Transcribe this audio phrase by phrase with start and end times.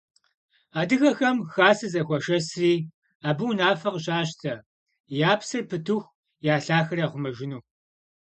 [0.79, 2.73] Адыгэхэм хасэ зэхуашэсри,
[3.27, 4.53] абы унафэ къыщащтэ,
[5.29, 6.11] я псэр пытыху
[6.53, 7.61] я лъахэр яхъумэжыну.